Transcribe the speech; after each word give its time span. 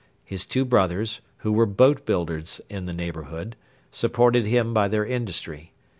His 0.25 0.47
two 0.47 0.65
brothers, 0.65 1.21
who 1.45 1.51
were 1.53 1.67
boat 1.67 2.07
builders 2.07 2.59
in 2.71 2.85
the 2.87 2.91
neighbourhood, 2.93 3.55
supported 3.91 4.47
him 4.47 4.73
by 4.73 4.87
their 4.87 5.05
industry. 5.05 5.73